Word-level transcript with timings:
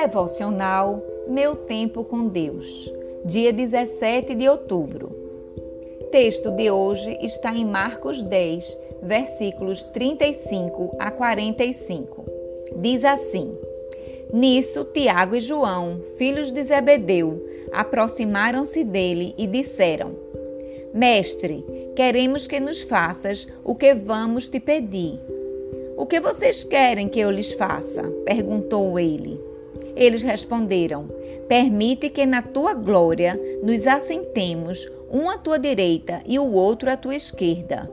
Devocional 0.00 1.02
Meu 1.26 1.56
Tempo 1.56 2.04
com 2.04 2.28
Deus, 2.28 2.88
dia 3.24 3.52
17 3.52 4.32
de 4.32 4.48
outubro. 4.48 5.10
Texto 6.12 6.52
de 6.52 6.70
hoje 6.70 7.18
está 7.20 7.52
em 7.52 7.64
Marcos 7.64 8.22
10, 8.22 8.78
versículos 9.02 9.82
35 9.82 10.94
a 11.00 11.10
45. 11.10 12.24
Diz 12.76 13.04
assim: 13.04 13.52
Nisso, 14.32 14.84
Tiago 14.84 15.34
e 15.34 15.40
João, 15.40 16.00
filhos 16.16 16.52
de 16.52 16.62
Zebedeu, 16.62 17.44
aproximaram-se 17.72 18.84
dele 18.84 19.34
e 19.36 19.48
disseram: 19.48 20.12
Mestre, 20.94 21.64
queremos 21.96 22.46
que 22.46 22.60
nos 22.60 22.82
faças 22.82 23.48
o 23.64 23.74
que 23.74 23.94
vamos 23.94 24.48
te 24.48 24.60
pedir. 24.60 25.18
O 25.96 26.06
que 26.06 26.20
vocês 26.20 26.62
querem 26.62 27.08
que 27.08 27.18
eu 27.18 27.32
lhes 27.32 27.52
faça? 27.52 28.04
perguntou 28.24 28.96
ele. 28.96 29.57
Eles 29.98 30.22
responderam: 30.22 31.08
Permite 31.48 32.08
que 32.08 32.24
na 32.24 32.40
tua 32.40 32.72
glória 32.72 33.38
nos 33.62 33.86
assentemos, 33.86 34.88
um 35.10 35.28
à 35.28 35.36
tua 35.36 35.58
direita 35.58 36.22
e 36.24 36.38
o 36.38 36.52
outro 36.52 36.88
à 36.88 36.96
tua 36.96 37.16
esquerda. 37.16 37.90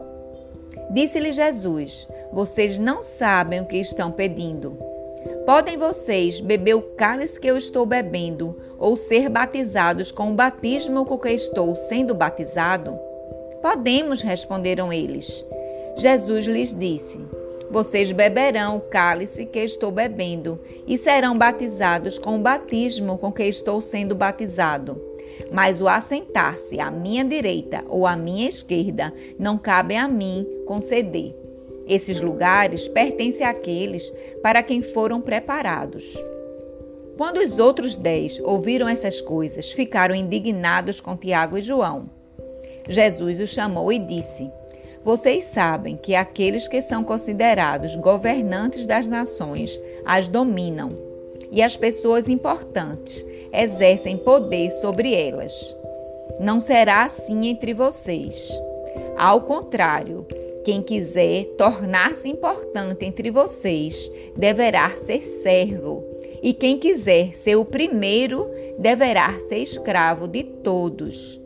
Disse-lhe 0.92 1.32
Jesus: 1.32 2.08
Vocês 2.32 2.78
não 2.78 3.02
sabem 3.02 3.60
o 3.60 3.66
que 3.66 3.78
estão 3.78 4.12
pedindo. 4.12 4.78
Podem 5.46 5.78
vocês 5.78 6.40
beber 6.40 6.76
o 6.76 6.82
cálice 6.82 7.40
que 7.40 7.50
eu 7.50 7.58
estou 7.58 7.86
bebendo, 7.86 8.56
ou 8.78 8.96
ser 8.96 9.28
batizados 9.30 10.12
com 10.12 10.32
o 10.32 10.36
batismo 10.36 11.06
com 11.06 11.18
que 11.18 11.30
estou 11.30 11.76
sendo 11.76 12.14
batizado? 12.14 12.98
Podemos, 13.62 14.22
responderam 14.22 14.94
eles. 14.94 15.44
Jesus 15.98 16.46
lhes 16.46 16.74
disse: 16.74 17.20
vocês 17.70 18.12
beberão 18.12 18.78
o 18.78 18.82
cálice 18.82 19.46
que 19.46 19.60
estou 19.60 19.92
bebendo 19.92 20.60
e 20.88 20.98
serão 20.98 21.38
batizados 21.38 22.18
com 22.18 22.36
o 22.38 22.42
batismo 22.42 23.18
com 23.18 23.32
que 23.32 23.44
estou 23.44 23.82
sendo 23.82 24.16
batizado. 24.16 25.02
Mas 25.52 25.82
o 25.82 25.88
assentar-se 25.88 26.80
à 26.80 26.90
minha 26.90 27.24
direita 27.24 27.84
ou 27.88 28.08
à 28.08 28.16
minha 28.16 28.48
esquerda 28.48 29.14
não 29.38 29.58
cabe 29.58 29.96
a 29.96 30.08
mim 30.08 30.46
conceder. 30.66 31.36
Esses 31.88 32.20
lugares 32.20 32.88
pertencem 32.88 33.46
àqueles 33.46 34.12
para 34.42 34.64
quem 34.64 34.82
foram 34.82 35.22
preparados. 35.22 36.16
Quando 37.18 37.38
os 37.38 37.60
outros 37.60 37.96
dez 37.96 38.40
ouviram 38.44 38.90
essas 38.90 39.22
coisas, 39.22 39.72
ficaram 39.72 40.16
indignados 40.16 41.00
com 41.00 41.16
Tiago 41.16 41.58
e 41.58 41.62
João. 41.62 42.10
Jesus 42.90 43.40
os 43.40 43.50
chamou 43.50 43.92
e 43.92 44.00
disse: 44.00 44.50
vocês 45.06 45.44
sabem 45.44 45.96
que 45.96 46.16
aqueles 46.16 46.68
que 46.68 46.82
são 46.82 47.04
considerados 47.04 47.96
governantes 47.96 48.88
das 48.88 49.08
nações 49.08 49.80
as 50.04 50.30
dominam 50.30 50.98
e 51.52 51.62
as 51.62 51.78
pessoas 51.78 52.28
importantes 52.28 53.24
exercem 53.54 54.18
poder 54.18 54.72
sobre 54.72 55.14
elas. 55.14 55.76
Não 56.40 56.60
será 56.60 57.04
assim 57.04 57.46
entre 57.46 57.72
vocês. 57.72 58.52
Ao 59.16 59.42
contrário, 59.42 60.26
quem 60.66 60.82
quiser 60.82 61.46
tornar-se 61.56 62.28
importante 62.28 63.06
entre 63.06 63.30
vocês 63.30 64.12
deverá 64.36 64.90
ser 64.90 65.22
servo, 65.22 66.04
e 66.42 66.52
quem 66.52 66.80
quiser 66.80 67.36
ser 67.36 67.58
o 67.58 67.64
primeiro 67.64 68.50
deverá 68.80 69.38
ser 69.48 69.60
escravo 69.60 70.28
de 70.28 70.44
todos 70.44 71.45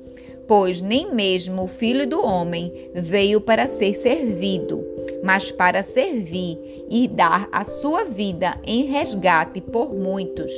pois 0.50 0.82
nem 0.82 1.14
mesmo 1.14 1.66
o 1.66 1.68
Filho 1.68 2.08
do 2.08 2.26
Homem 2.26 2.74
veio 2.96 3.40
para 3.40 3.68
ser 3.68 3.94
servido, 3.94 4.84
mas 5.24 5.52
para 5.52 5.84
servir 5.84 6.58
e 6.90 7.08
dar 7.08 7.48
a 7.52 7.64
sua 7.64 8.04
vida 8.06 8.60
em 8.66 8.86
resgate 8.86 9.62
por 9.62 9.94
muitos. 9.94 10.52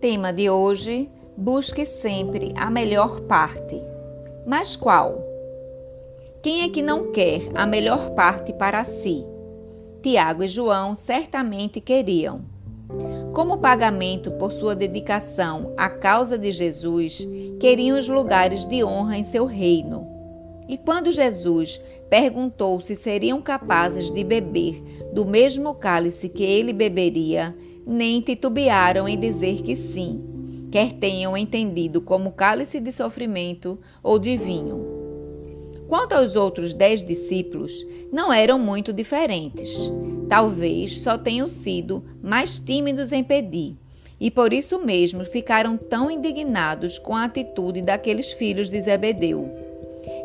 Tema 0.00 0.32
de 0.32 0.48
hoje: 0.48 1.08
busque 1.36 1.84
sempre 1.84 2.52
a 2.54 2.70
melhor 2.70 3.22
parte. 3.22 3.76
Mas 4.46 4.76
qual? 4.76 5.18
Quem 6.44 6.62
é 6.62 6.68
que 6.68 6.80
não 6.80 7.10
quer 7.10 7.40
a 7.56 7.66
melhor 7.66 8.10
parte 8.10 8.52
para 8.52 8.84
si? 8.84 9.24
Tiago 10.00 10.44
e 10.44 10.48
João 10.48 10.94
certamente 10.94 11.80
queriam. 11.80 12.53
Como 13.32 13.58
pagamento 13.58 14.30
por 14.32 14.52
sua 14.52 14.74
dedicação 14.74 15.72
à 15.76 15.88
causa 15.88 16.38
de 16.38 16.52
Jesus, 16.52 17.26
queriam 17.58 17.98
os 17.98 18.08
lugares 18.08 18.64
de 18.64 18.84
honra 18.84 19.18
em 19.18 19.24
seu 19.24 19.44
reino. 19.44 20.06
E 20.68 20.78
quando 20.78 21.10
Jesus 21.12 21.80
perguntou 22.08 22.80
se 22.80 22.94
seriam 22.94 23.42
capazes 23.42 24.10
de 24.10 24.22
beber 24.22 24.82
do 25.12 25.24
mesmo 25.24 25.74
cálice 25.74 26.28
que 26.28 26.42
ele 26.42 26.72
beberia, 26.72 27.54
nem 27.86 28.20
titubearam 28.20 29.08
em 29.08 29.18
dizer 29.18 29.62
que 29.62 29.76
sim, 29.76 30.68
quer 30.70 30.92
tenham 30.92 31.36
entendido 31.36 32.00
como 32.00 32.32
cálice 32.32 32.80
de 32.80 32.92
sofrimento 32.92 33.78
ou 34.02 34.18
de 34.18 34.36
vinho. 34.36 34.84
Quanto 35.88 36.14
aos 36.14 36.34
outros 36.34 36.72
dez 36.72 37.02
discípulos, 37.02 37.72
não 38.12 38.32
eram 38.32 38.58
muito 38.58 38.92
diferentes. 38.92 39.92
Talvez 40.28 41.02
só 41.02 41.18
tenham 41.18 41.48
sido 41.48 42.02
mais 42.22 42.58
tímidos 42.58 43.12
em 43.12 43.22
pedir, 43.22 43.76
e 44.20 44.30
por 44.30 44.52
isso 44.52 44.78
mesmo 44.78 45.24
ficaram 45.24 45.76
tão 45.76 46.10
indignados 46.10 46.98
com 46.98 47.14
a 47.14 47.24
atitude 47.24 47.82
daqueles 47.82 48.32
filhos 48.32 48.70
de 48.70 48.80
Zebedeu. 48.80 49.48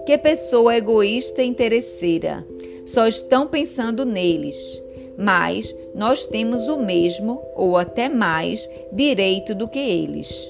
Que 0.05 0.17
pessoa 0.17 0.75
egoísta 0.75 1.41
e 1.41 1.47
interesseira! 1.47 2.45
Só 2.85 3.07
estão 3.07 3.47
pensando 3.47 4.05
neles. 4.05 4.81
Mas 5.17 5.75
nós 5.93 6.25
temos 6.25 6.67
o 6.67 6.77
mesmo, 6.77 7.41
ou 7.55 7.77
até 7.77 8.07
mais, 8.07 8.67
direito 8.91 9.53
do 9.53 9.67
que 9.67 9.77
eles. 9.77 10.49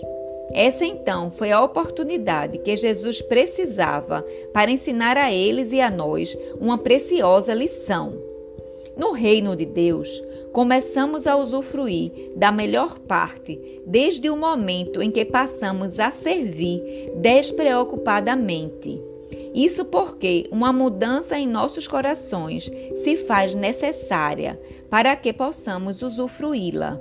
Essa 0.54 0.86
então 0.86 1.30
foi 1.30 1.52
a 1.52 1.62
oportunidade 1.62 2.60
que 2.60 2.76
Jesus 2.76 3.22
precisava 3.22 4.26
para 4.54 4.72
ensinar 4.72 5.18
a 5.18 5.34
eles 5.34 5.72
e 5.72 5.82
a 5.82 5.92
nós 5.92 6.38
uma 6.60 6.78
preciosa 6.78 7.54
lição. 7.54 8.29
No 9.00 9.14
reino 9.14 9.56
de 9.56 9.66
Deus, 9.66 10.22
começamos 10.52 11.26
a 11.26 11.38
usufruir 11.38 12.12
da 12.36 12.52
melhor 12.52 13.00
parte 13.00 13.58
desde 13.88 14.30
o 14.30 14.36
momento 14.36 15.02
em 15.02 15.10
que 15.10 15.24
passamos 15.24 16.02
a 16.02 16.12
servir 16.12 17.10
despreocupadamente. 17.16 19.02
Isso 19.56 19.86
porque 19.86 20.50
uma 20.52 20.74
mudança 20.74 21.40
em 21.40 21.48
nossos 21.48 21.88
corações 21.88 22.70
se 23.02 23.16
faz 23.16 23.56
necessária 23.56 24.60
para 24.90 25.16
que 25.16 25.32
possamos 25.32 26.02
usufruí-la 26.02 27.00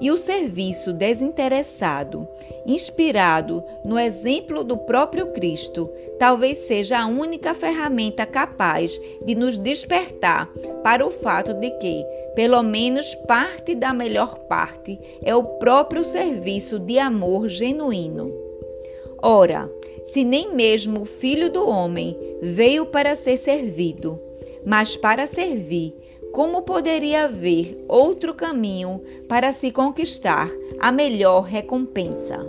e 0.00 0.10
o 0.10 0.18
serviço 0.18 0.92
desinteressado, 0.92 2.26
inspirado 2.66 3.62
no 3.84 3.98
exemplo 3.98 4.64
do 4.64 4.76
próprio 4.76 5.32
Cristo, 5.32 5.88
talvez 6.18 6.58
seja 6.58 7.00
a 7.00 7.06
única 7.06 7.54
ferramenta 7.54 8.26
capaz 8.26 9.00
de 9.24 9.34
nos 9.34 9.58
despertar 9.58 10.48
para 10.82 11.06
o 11.06 11.10
fato 11.10 11.54
de 11.54 11.70
que, 11.78 12.04
pelo 12.34 12.62
menos 12.62 13.14
parte 13.26 13.74
da 13.74 13.92
melhor 13.92 14.38
parte, 14.48 14.98
é 15.22 15.34
o 15.34 15.44
próprio 15.44 16.04
serviço 16.04 16.78
de 16.78 16.98
amor 16.98 17.48
genuíno. 17.48 18.32
Ora, 19.22 19.70
se 20.12 20.24
nem 20.24 20.52
mesmo 20.54 21.02
o 21.02 21.06
Filho 21.06 21.50
do 21.50 21.68
Homem 21.68 22.16
veio 22.42 22.86
para 22.86 23.14
ser 23.14 23.36
servido, 23.36 24.18
mas 24.64 24.96
para 24.96 25.26
servir 25.26 26.01
como 26.32 26.62
poderia 26.62 27.24
haver 27.24 27.84
outro 27.86 28.32
caminho 28.32 29.02
para 29.28 29.52
se 29.52 29.70
conquistar 29.70 30.50
a 30.80 30.90
melhor 30.90 31.42
recompensa? 31.42 32.44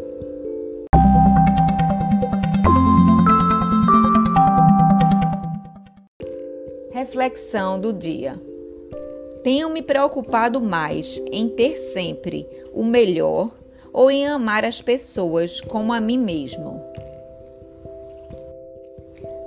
Reflexão 6.92 7.78
do 7.78 7.92
dia. 7.92 8.42
Tenho 9.44 9.70
me 9.70 9.82
preocupado 9.82 10.62
mais 10.62 11.22
em 11.30 11.50
ter 11.50 11.78
sempre 11.78 12.48
o 12.74 12.86
melhor 12.86 13.52
ou 13.92 14.10
em 14.10 14.26
amar 14.26 14.64
as 14.64 14.82
pessoas 14.82 15.60
como 15.60 15.92
a 15.92 16.00
mim 16.00 16.18
mesmo? 16.18 16.82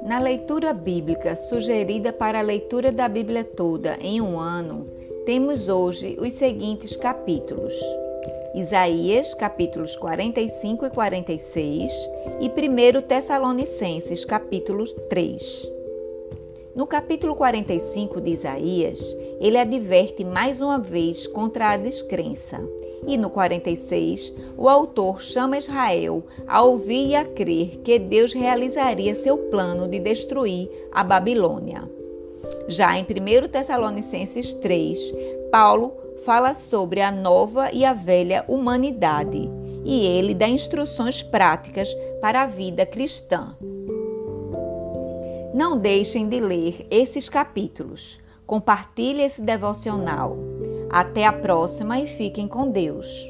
Na 0.06 0.20
leitura 0.20 0.72
bíblica 0.72 1.34
sugerida 1.34 2.12
para 2.12 2.38
a 2.38 2.42
leitura 2.42 2.92
da 2.92 3.08
Bíblia 3.08 3.42
toda 3.42 3.98
em 4.00 4.20
um 4.20 4.38
ano, 4.38 4.86
temos 5.26 5.68
hoje 5.68 6.16
os 6.20 6.32
seguintes 6.34 6.94
capítulos: 6.94 7.74
Isaías, 8.54 9.34
capítulos 9.34 9.96
45 9.96 10.86
e 10.86 10.90
46, 10.90 11.92
e 12.40 12.48
1 12.48 13.02
Tessalonicenses, 13.02 14.24
capítulo 14.24 14.84
3. 15.08 15.75
No 16.76 16.86
capítulo 16.86 17.34
45 17.34 18.20
de 18.20 18.32
Isaías, 18.32 19.16
ele 19.40 19.56
adverte 19.56 20.22
mais 20.22 20.60
uma 20.60 20.78
vez 20.78 21.26
contra 21.26 21.70
a 21.70 21.76
descrença 21.78 22.62
e 23.06 23.16
no 23.16 23.30
46, 23.30 24.34
o 24.58 24.68
autor 24.68 25.22
chama 25.22 25.56
Israel 25.56 26.22
a 26.46 26.60
ouvir 26.60 27.08
e 27.08 27.14
a 27.14 27.24
crer 27.24 27.78
que 27.82 27.98
Deus 27.98 28.34
realizaria 28.34 29.14
seu 29.14 29.38
plano 29.38 29.88
de 29.88 29.98
destruir 29.98 30.68
a 30.92 31.02
Babilônia. 31.02 31.82
Já 32.68 32.98
em 32.98 33.04
1 33.04 33.48
Tessalonicenses 33.48 34.52
3, 34.52 35.14
Paulo 35.50 35.94
fala 36.26 36.52
sobre 36.52 37.00
a 37.00 37.10
nova 37.10 37.72
e 37.72 37.86
a 37.86 37.94
velha 37.94 38.44
humanidade 38.46 39.48
e 39.82 40.04
ele 40.04 40.34
dá 40.34 40.46
instruções 40.46 41.22
práticas 41.22 41.88
para 42.20 42.42
a 42.42 42.46
vida 42.46 42.84
cristã. 42.84 43.56
Não 45.56 45.78
deixem 45.78 46.28
de 46.28 46.38
ler 46.38 46.86
esses 46.90 47.30
capítulos. 47.30 48.20
Compartilhe 48.46 49.22
esse 49.22 49.40
devocional. 49.40 50.36
Até 50.90 51.24
a 51.24 51.32
próxima 51.32 51.98
e 51.98 52.06
fiquem 52.06 52.46
com 52.46 52.70
Deus. 52.70 53.26